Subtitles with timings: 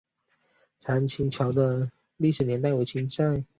[0.79, 3.45] 长庆桥的历史年代为清代。